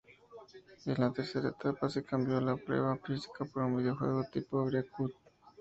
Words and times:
En 0.87 0.99
la 0.99 1.13
tercera 1.13 1.49
etapa, 1.49 1.87
se 1.87 2.03
cambió 2.03 2.41
la 2.41 2.57
prueba 2.57 2.97
física 2.97 3.45
por 3.45 3.61
un 3.61 3.77
videojuego 3.77 4.23
tipo 4.33 4.65
"Breakout". 4.65 5.13